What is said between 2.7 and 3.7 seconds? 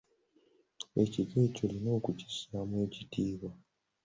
ekitiibwa.